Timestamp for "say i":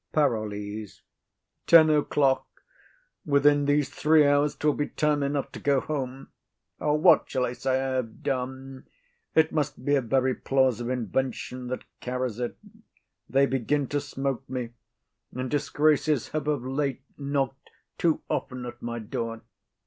7.53-7.93